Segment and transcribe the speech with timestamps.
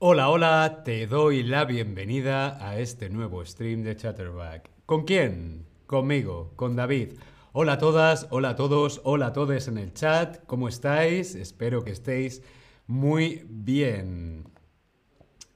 [0.00, 4.70] Hola, hola, te doy la bienvenida a este nuevo stream de Chatterback.
[4.86, 5.66] ¿Con quién?
[5.88, 7.14] Conmigo, con David.
[7.52, 10.38] Hola a todas, hola a todos, hola a todos en el chat.
[10.46, 11.34] ¿Cómo estáis?
[11.34, 12.44] Espero que estéis
[12.86, 14.44] muy bien.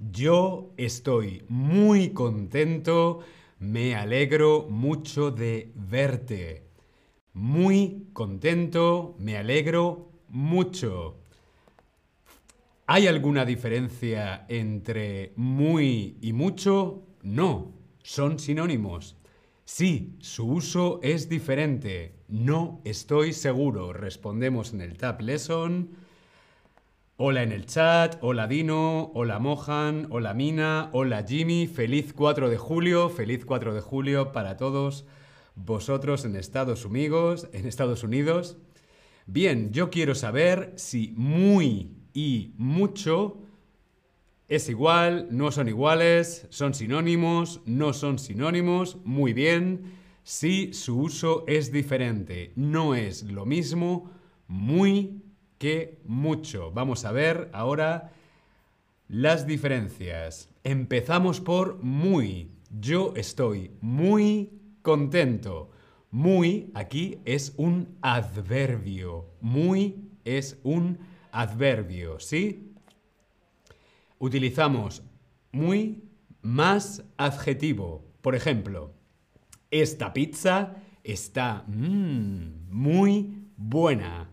[0.00, 3.20] Yo estoy muy contento,
[3.60, 6.64] me alegro mucho de verte.
[7.32, 11.21] Muy contento, me alegro mucho.
[12.86, 17.06] ¿Hay alguna diferencia entre muy y mucho?
[17.22, 17.72] No,
[18.02, 19.16] son sinónimos.
[19.64, 22.16] Sí, su uso es diferente.
[22.26, 23.92] No estoy seguro.
[23.92, 25.90] Respondemos en el Tab Lesson.
[27.18, 32.56] Hola en el chat, hola Dino, hola Mohan, hola Mina, hola Jimmy, feliz 4 de
[32.56, 35.04] julio, feliz 4 de julio para todos
[35.54, 38.56] vosotros en Estados Unidos, en Estados Unidos.
[39.26, 43.38] Bien, yo quiero saber si muy y mucho
[44.48, 51.44] es igual, no son iguales, son sinónimos, no son sinónimos, muy bien, si su uso
[51.46, 54.10] es diferente, no es lo mismo
[54.48, 55.22] muy
[55.58, 56.70] que mucho.
[56.70, 58.12] Vamos a ver ahora
[59.08, 60.48] las diferencias.
[60.64, 62.50] Empezamos por muy.
[62.78, 64.50] Yo estoy muy
[64.82, 65.70] contento.
[66.10, 69.30] Muy aquí es un adverbio.
[69.40, 71.11] Muy es un adverbio,
[72.18, 72.74] ¿sí?
[74.18, 75.02] Utilizamos
[75.50, 76.04] muy
[76.42, 78.04] más adjetivo.
[78.20, 78.94] Por ejemplo,
[79.70, 84.28] esta pizza está mm, muy buena.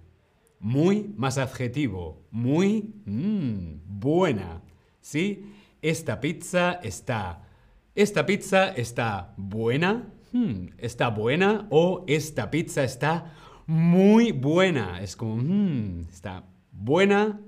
[0.59, 2.28] Muy más adjetivo.
[2.31, 4.61] Muy mm, buena.
[5.02, 5.45] ¿Sí?
[5.81, 7.47] Esta pizza está.
[7.95, 10.13] Esta pizza está buena.
[10.31, 11.67] Hmm, está buena.
[11.72, 13.34] O esta pizza está
[13.66, 15.02] muy buena.
[15.02, 15.38] Es como.
[15.38, 16.44] Hmm, está
[16.81, 17.41] Buena,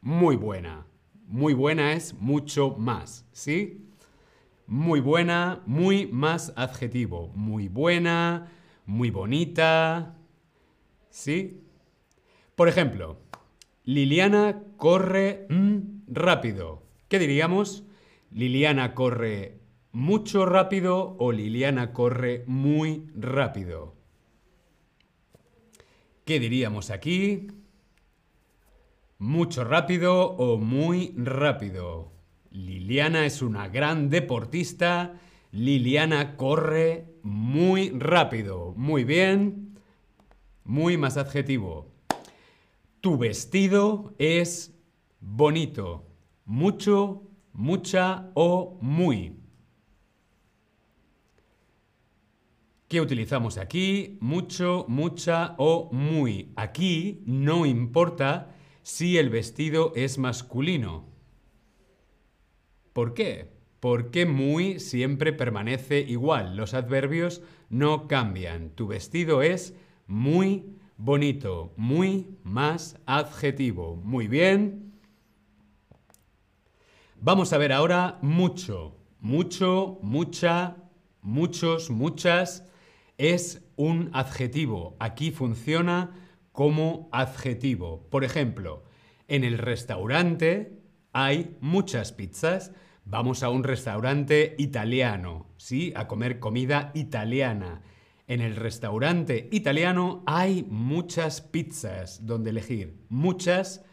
[0.00, 0.86] muy buena.
[1.26, 3.86] Muy buena es mucho más, ¿sí?
[4.66, 7.30] Muy buena, muy más adjetivo.
[7.34, 8.50] Muy buena,
[8.86, 10.16] muy bonita,
[11.10, 11.60] ¿sí?
[12.54, 13.20] Por ejemplo,
[13.84, 16.82] Liliana corre mm, rápido.
[17.08, 17.84] ¿Qué diríamos?
[18.30, 19.60] Liliana corre
[19.92, 23.94] mucho rápido o Liliana corre muy rápido.
[26.24, 27.48] ¿Qué diríamos aquí?
[29.20, 32.12] Mucho rápido o muy rápido.
[32.52, 35.18] Liliana es una gran deportista.
[35.50, 38.74] Liliana corre muy rápido.
[38.76, 39.76] Muy bien.
[40.62, 41.88] Muy más adjetivo.
[43.00, 44.72] Tu vestido es
[45.18, 46.06] bonito.
[46.44, 49.32] Mucho, mucha o muy.
[52.86, 54.16] ¿Qué utilizamos aquí?
[54.20, 56.52] Mucho, mucha o muy.
[56.54, 58.54] Aquí no importa
[58.88, 61.04] si el vestido es masculino.
[62.94, 63.52] ¿Por qué?
[63.80, 66.56] Porque muy siempre permanece igual.
[66.56, 68.70] Los adverbios no cambian.
[68.70, 69.74] Tu vestido es
[70.06, 73.96] muy bonito, muy más adjetivo.
[73.96, 74.94] Muy bien.
[77.20, 78.96] Vamos a ver ahora mucho.
[79.20, 80.78] Mucho, mucha,
[81.20, 82.66] muchos, muchas
[83.18, 84.96] es un adjetivo.
[84.98, 86.27] Aquí funciona
[86.58, 88.08] como adjetivo.
[88.10, 88.82] Por ejemplo,
[89.28, 90.82] en el restaurante
[91.12, 92.72] hay muchas pizzas.
[93.04, 95.92] Vamos a un restaurante italiano, ¿sí?
[95.94, 97.82] A comer comida italiana.
[98.26, 103.04] En el restaurante italiano hay muchas pizzas donde elegir.
[103.08, 103.84] Muchas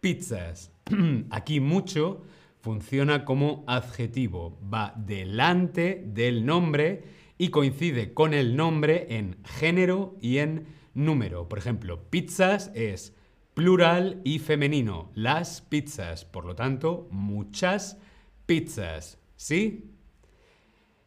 [0.00, 0.72] pizzas.
[1.30, 2.22] Aquí mucho
[2.62, 4.58] funciona como adjetivo.
[4.72, 7.04] Va delante del nombre
[7.36, 11.48] y coincide con el nombre en género y en número.
[11.48, 13.14] Por ejemplo, pizzas es
[13.54, 15.10] plural y femenino.
[15.14, 16.24] Las pizzas.
[16.24, 17.98] Por lo tanto, muchas
[18.46, 19.18] pizzas.
[19.36, 19.90] ¿Sí?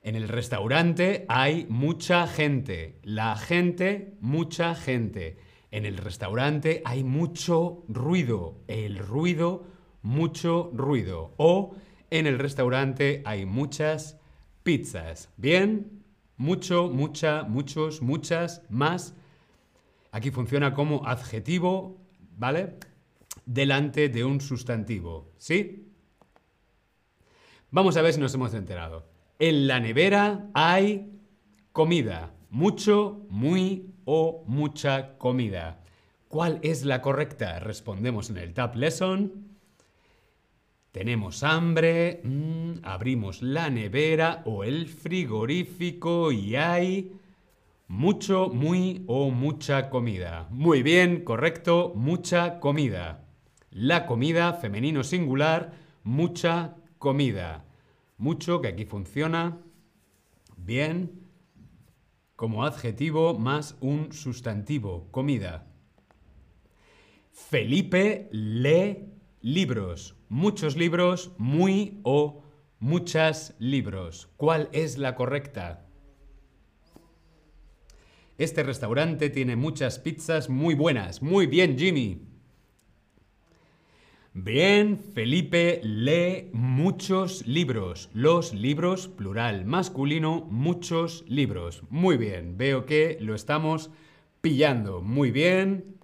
[0.01, 2.99] En el restaurante hay mucha gente.
[3.03, 5.37] La gente, mucha gente.
[5.71, 8.61] En el restaurante hay mucho ruido.
[8.67, 9.65] El ruido,
[10.01, 11.33] mucho ruido.
[11.37, 11.75] O
[12.11, 14.19] en el restaurante hay muchas
[14.63, 15.29] pizzas.
[15.37, 16.03] ¿Bien?
[16.37, 19.15] Mucho, mucha, muchos, muchas, más
[20.13, 21.97] Aquí funciona como adjetivo,
[22.37, 22.77] ¿vale?
[23.47, 25.91] Delante de un sustantivo, ¿sí?
[27.71, 29.07] Vamos a ver si nos hemos enterado.
[29.39, 31.19] En la nevera hay
[31.71, 32.31] comida.
[32.51, 35.81] Mucho, muy o mucha comida.
[36.27, 37.59] ¿Cuál es la correcta?
[37.59, 39.57] Respondemos en el Tab Lesson.
[40.91, 47.13] Tenemos hambre, mm, abrimos la nevera o el frigorífico y hay
[47.93, 50.47] mucho, muy o mucha comida.
[50.49, 53.27] Muy bien, correcto, mucha comida.
[53.69, 57.65] La comida, femenino singular, mucha comida.
[58.17, 59.59] Mucho, que aquí funciona.
[60.57, 61.21] Bien.
[62.35, 65.67] Como adjetivo más un sustantivo, comida.
[67.31, 69.05] Felipe lee
[69.41, 70.15] libros.
[70.29, 72.41] Muchos libros, muy o
[72.79, 74.31] muchas libros.
[74.35, 75.82] ¿Cuál es la correcta?
[78.37, 81.21] Este restaurante tiene muchas pizzas muy buenas.
[81.21, 82.21] Muy bien, Jimmy.
[84.35, 88.09] Bien, Felipe lee muchos libros.
[88.13, 91.83] Los libros, plural, masculino, muchos libros.
[91.91, 93.91] Muy bien, veo que lo estamos
[94.41, 95.01] pillando.
[95.01, 95.97] Muy bien.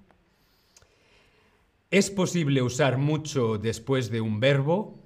[1.90, 5.00] ¿Es posible usar mucho después de un verbo?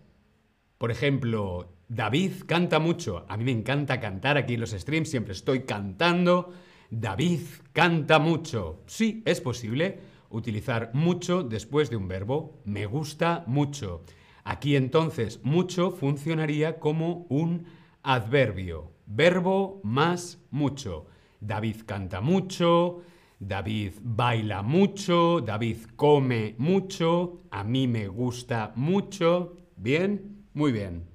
[0.77, 3.25] Por ejemplo, David canta mucho.
[3.29, 6.51] A mí me encanta cantar aquí en los streams, siempre estoy cantando.
[6.89, 7.41] David
[7.71, 8.83] canta mucho.
[8.85, 9.99] Sí, es posible
[10.29, 12.61] utilizar mucho después de un verbo.
[12.65, 14.03] Me gusta mucho.
[14.43, 17.65] Aquí entonces mucho funcionaría como un
[18.01, 18.91] adverbio.
[19.05, 21.07] Verbo más mucho.
[21.39, 23.01] David canta mucho,
[23.39, 29.57] David baila mucho, David come mucho, a mí me gusta mucho.
[29.75, 30.45] ¿Bien?
[30.53, 31.09] Muy bien.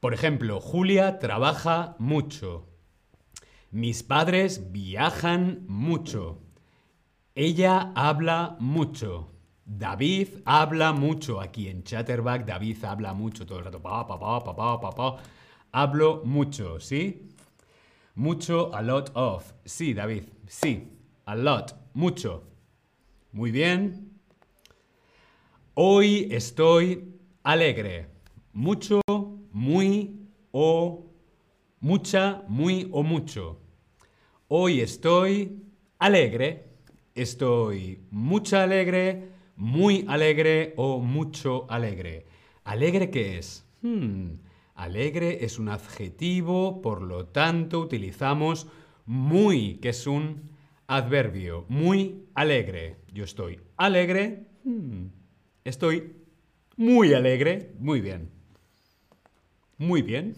[0.00, 2.73] Por ejemplo, Julia trabaja mucho.
[3.74, 6.38] Mis padres viajan mucho.
[7.34, 9.32] Ella habla mucho.
[9.64, 11.40] David habla mucho.
[11.40, 13.82] Aquí en Chatterback, David habla mucho todo el rato.
[13.82, 14.16] Pa, pa,
[14.94, 15.16] pa,
[15.72, 17.30] Hablo mucho, ¿sí?
[18.14, 19.52] Mucho, a lot of.
[19.64, 20.92] Sí, David, sí.
[21.24, 22.44] A lot, mucho.
[23.32, 24.20] Muy bien.
[25.74, 27.12] Hoy estoy
[27.42, 28.06] alegre.
[28.52, 29.00] Mucho,
[29.50, 31.10] muy o
[31.80, 33.63] mucha, muy o mucho.
[34.48, 35.62] Hoy estoy
[35.98, 36.64] alegre.
[37.14, 42.26] Estoy mucho alegre, muy alegre o mucho alegre.
[42.64, 43.64] ¿Alegre qué es?
[43.80, 44.34] Hmm,
[44.74, 48.66] alegre es un adjetivo, por lo tanto utilizamos
[49.06, 50.50] muy, que es un
[50.88, 51.64] adverbio.
[51.70, 52.96] Muy alegre.
[53.14, 54.46] Yo estoy alegre.
[54.64, 55.06] Hmm,
[55.64, 56.16] estoy
[56.76, 57.72] muy alegre.
[57.78, 58.28] Muy bien.
[59.78, 60.36] Muy bien.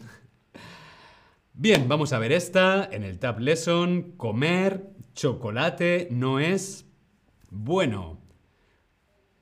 [1.58, 4.12] Bien, vamos a ver esta en el Tab Lesson.
[4.18, 6.86] Comer chocolate no es
[7.48, 8.20] bueno.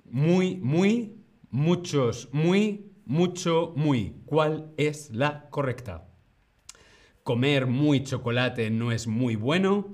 [0.04, 1.16] Muy, muy,
[1.50, 4.22] muchos, muy, mucho, muy.
[4.26, 6.06] ¿Cuál es la correcta?
[7.24, 9.88] Comer muy chocolate no es muy bueno.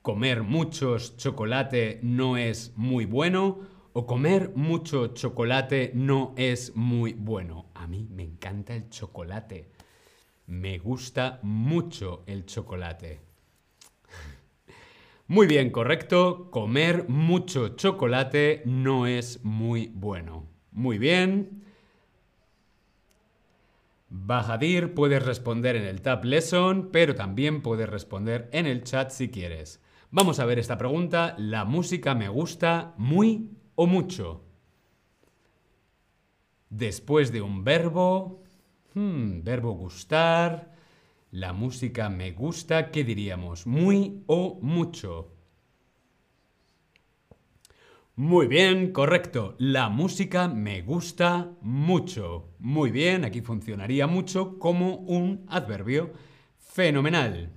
[0.00, 3.60] Comer muchos chocolate no es muy bueno.
[3.92, 7.66] O comer mucho chocolate no es muy bueno.
[7.74, 9.75] A mí me encanta el chocolate.
[10.46, 13.20] Me gusta mucho el chocolate.
[15.26, 16.50] Muy bien, correcto.
[16.50, 20.46] Comer mucho chocolate no es muy bueno.
[20.70, 21.64] Muy bien.
[24.08, 29.30] Bajadir, puedes responder en el Tab Lesson, pero también puedes responder en el chat si
[29.30, 29.82] quieres.
[30.12, 31.34] Vamos a ver esta pregunta.
[31.38, 34.44] ¿La música me gusta muy o mucho?
[36.70, 38.42] Después de un verbo,
[38.96, 40.72] Hmm, verbo gustar.
[41.32, 42.90] La música me gusta.
[42.90, 43.66] ¿Qué diríamos?
[43.66, 45.34] ¿Muy o mucho?
[48.14, 49.54] Muy bien, correcto.
[49.58, 52.54] La música me gusta mucho.
[52.58, 56.12] Muy bien, aquí funcionaría mucho como un adverbio.
[56.56, 57.52] Fenomenal.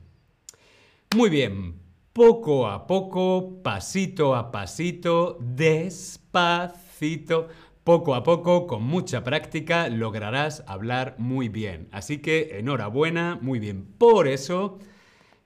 [1.15, 1.79] Muy bien,
[2.11, 7.47] poco a poco, pasito a pasito, despacito.
[7.83, 11.87] Poco a poco, con mucha práctica, lograrás hablar muy bien.
[11.91, 13.85] Así que enhorabuena, muy bien.
[13.97, 14.79] Por eso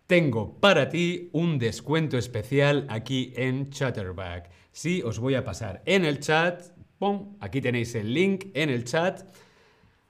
[0.08, 4.50] tengo para ti un descuento especial aquí en Chatterback.
[4.72, 6.62] Sí, os voy a pasar en el chat,
[6.98, 7.38] ¡pum!
[7.40, 9.22] aquí tenéis el link en el chat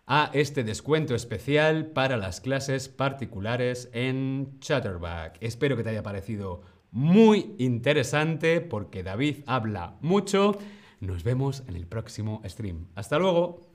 [0.05, 5.37] a este descuento especial para las clases particulares en Chatterback.
[5.41, 6.61] Espero que te haya parecido
[6.91, 10.57] muy interesante porque David habla mucho.
[11.03, 12.87] Nos vemos en el próximo stream.
[12.95, 13.72] Hasta luego.